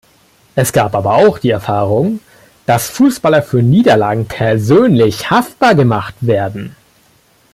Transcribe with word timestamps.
Es 0.55 0.73
gab 0.73 0.95
aber 0.95 1.13
auch 1.13 1.37
die 1.37 1.51
Erfahrung, 1.51 2.21
dass 2.65 2.89
Fußballer 2.89 3.43
für 3.43 3.61
Niederlagen 3.61 4.25
persönlich 4.27 5.29
haftbar 5.29 5.75
gemacht 5.75 6.15
werden. 6.21 6.75